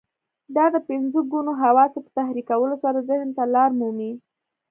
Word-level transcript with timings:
دا 0.55 0.65
د 0.73 0.75
پنځه 0.87 1.19
ګونو 1.31 1.51
حواسو 1.61 1.99
په 2.05 2.11
تحريکولو 2.19 2.75
سره 2.83 2.99
ذهن 3.09 3.29
ته 3.37 3.43
لار 3.53 3.69
مومي. 3.79 4.11